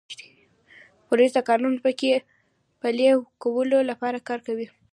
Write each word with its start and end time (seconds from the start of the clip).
پولیس 1.07 1.31
د 1.35 1.39
قانون 1.49 1.73
پلي 2.81 3.07
کولو 3.43 3.79
لپاره 3.89 4.25
کار 4.27 4.39
کوي. 4.47 4.67